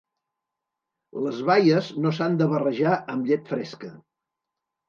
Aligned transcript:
Les 1.25 1.43
baies 1.51 1.91
no 2.05 2.13
s'han 2.21 2.39
de 2.39 2.47
barrejar 2.55 2.97
amb 3.17 3.31
llet 3.33 3.55
fresca. 3.55 3.93